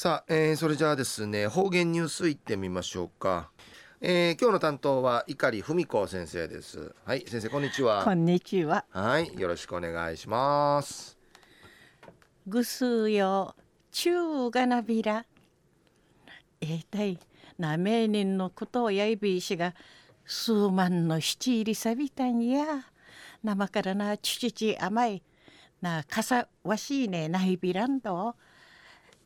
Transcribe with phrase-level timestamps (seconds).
[0.00, 3.50] さあ、えー、それじゃあですね方言ニュースいってみましょうか、
[4.00, 6.94] えー、今日の担当は碇文子先生です。
[7.04, 8.04] はい先生こんにちは。
[8.04, 8.84] こんにちは。
[8.92, 11.18] はいよろしくお願いします。
[12.46, 13.56] ぐすよ
[13.90, 15.26] 中がなびら。
[16.60, 17.18] えー、たい
[17.58, 19.74] なめ人のことをやいびいしが
[20.24, 22.84] 数万の七入りさびたんや。
[23.42, 25.24] 生からなちちち甘い。
[25.80, 28.36] なかさわしいねないびらんど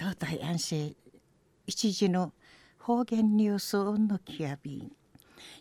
[0.00, 0.96] 東大安市
[1.66, 2.32] 一時の
[2.78, 4.90] 方言ニュースをのきやびん。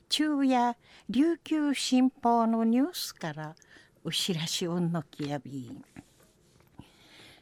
[0.09, 0.77] 昼夜
[1.09, 3.53] 琉球新報のニュースから
[4.01, 5.83] お知らしをのきやびん。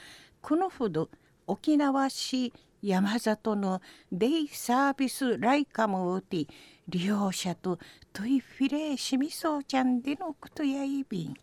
[0.42, 1.10] このほど
[1.46, 6.48] 沖縄市山里のデイサービスライカムをて
[6.88, 7.80] 利用者と
[8.14, 11.34] トイフィレーシミソーちゃんでのことやいびん。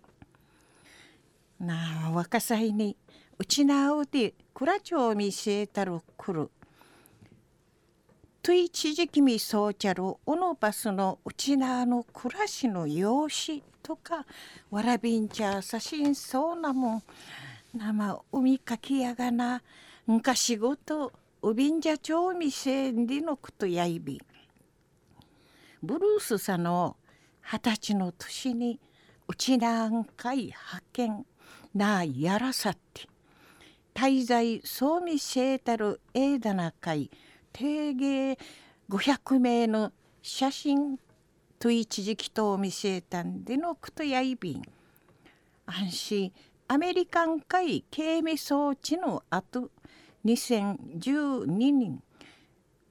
[1.60, 2.96] なあ若さいに
[3.40, 6.50] うちなうで蔵町見せたるくる。
[8.42, 14.26] といちじきみそうちゃるおのバスのうちなの暮らしの様子とか
[14.70, 17.02] わらびんちゃ写真そうなもん。
[17.74, 19.62] 生海かきやがな。
[20.10, 24.20] んか仕事うびんじゃちょうみせんりのことやいび
[25.82, 26.96] ブルースさの
[27.42, 28.80] 二十歳の年に
[29.28, 31.24] うちなんかい発見
[31.74, 33.06] なあやらさって。
[33.98, 37.10] 滞在総味シェータルエーダナ会
[37.52, 38.38] 定芸
[38.88, 39.90] 500名の
[40.22, 41.00] 写真
[41.58, 44.62] と一時期と見せたんでのくとやいびん。
[45.66, 46.32] 安心。
[46.68, 49.68] アメリカン会警備装置の後
[50.24, 52.00] 2012年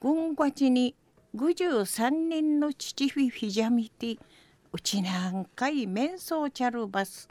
[0.02, 0.94] 軍月に
[1.38, 4.20] 53人の父フィフィジャミティ
[4.74, 7.30] うちなんかい面相チャルバス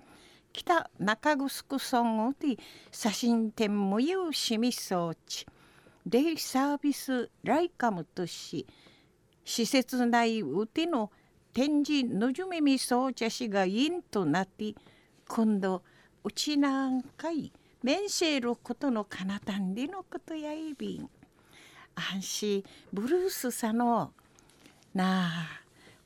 [0.57, 2.57] 北中城村で
[2.91, 5.47] 写真展無有市民装置
[6.07, 8.67] デイサービスライカムとし
[9.45, 11.11] 施設内うての
[11.53, 14.75] 展示のじめみそうちゃしが因となって
[15.29, 15.83] 今度
[16.25, 17.53] うちなんかい
[17.83, 21.11] 面せることのかなたんでのことやいびん。
[21.95, 24.13] 安心ブルースさの
[24.95, 25.61] なあ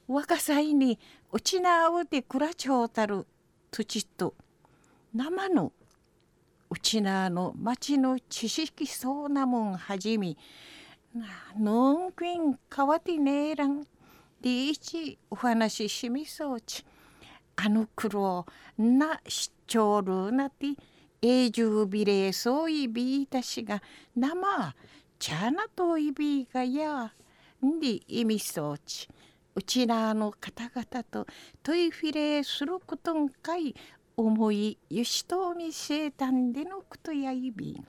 [0.09, 0.99] 若さいに
[1.33, 3.27] うちなうてくらちょうたる
[3.71, 4.35] 土と
[5.15, 5.73] 生の
[6.71, 10.37] うちなの町の知識そうなもんはじみ
[11.59, 13.85] のんくんかわてねえらん。
[14.41, 16.85] でいちお話ししみそうち。
[17.57, 18.47] あの苦労
[18.79, 20.69] なしちょうるなて
[21.21, 23.83] 永住ビレそういびいたしが
[24.17, 24.75] 生
[25.19, 27.13] ちゃなといびいがや。
[27.65, 29.09] んで意味そうち。
[29.55, 31.27] うちらの方々と
[31.63, 33.75] トイフィレすることんかい
[34.17, 37.87] 思いゆしとみせたんでのことやいびん。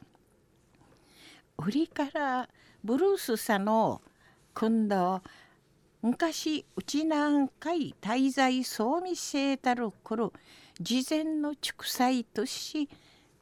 [1.58, 2.50] 売りから
[2.84, 4.02] ブルースさの
[4.54, 5.22] 今度
[6.02, 10.34] 昔うちなんかい滞在そうみせたる頃
[10.80, 12.90] 事前の祝祭とし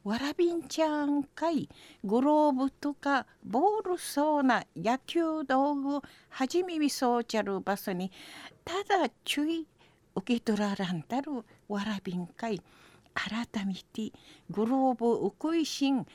[0.04, 1.68] わらびんちゃんかい
[2.04, 8.10] グローブとかボールそうな野球道具をはじめみそうちゃる場所に
[8.64, 9.66] ただ注意
[10.14, 11.32] 受け取ららんたる
[11.68, 12.60] わらびんかい。
[13.14, 14.16] 改めて
[14.50, 16.06] グローブうこいしん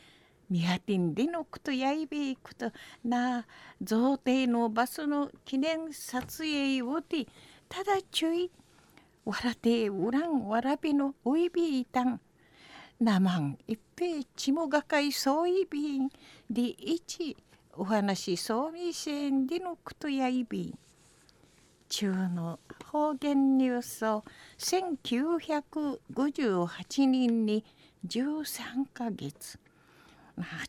[0.50, 2.72] 見当てんでのことやいべいこと
[3.04, 3.46] な
[3.82, 7.26] 贈呈のバスの記念撮影をて
[7.68, 8.52] ただ注意
[9.26, 12.20] わらてうらんわらびのおいびいたん
[13.00, 16.10] なまん一平ちもがかいそういびん
[16.50, 17.36] でいち
[17.74, 20.80] お話そうみせんでのことやいびん
[21.90, 24.24] 中の方言ニュースを
[24.58, 27.66] 1958年に
[28.08, 29.60] 13ヶ月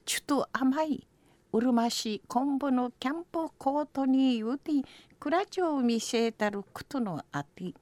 [0.05, 1.07] ちょっと甘い
[1.53, 4.73] うるまし昆布のキャンプコートにうて
[5.21, 7.73] 蔵町を見せたることのあて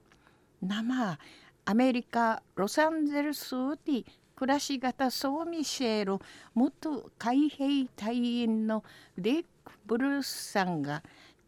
[0.60, 1.18] 生
[1.64, 4.04] アメリカロサンゼルスうて
[4.36, 6.18] 暮らし方そう見せる
[6.54, 8.84] 元海兵隊員の
[9.16, 11.02] レック・ブルースさんが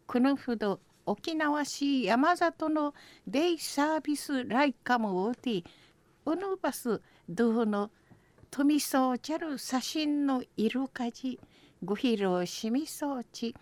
[0.05, 2.93] このほど沖縄市山里の
[3.25, 5.63] デイサービスライカムをて
[6.25, 7.91] うぬばすどうの
[8.49, 11.39] 富そうちゃる写真の色かじ。
[11.83, 13.55] グヒロシミソウチ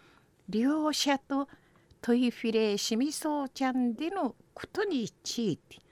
[0.47, 1.49] 両者と
[2.01, 5.84] トイフィレシミソウちゃんでのことについて。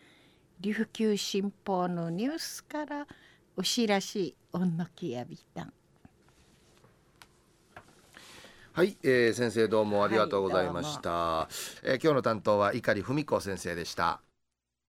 [0.63, 3.06] 琉球新報のニュースから
[3.57, 5.74] お知らしおんのきやびたん。
[8.71, 11.50] はい、えー、先生どうもありがとうございました、は
[11.83, 14.21] い、えー、今日の担当は碇文子先生でした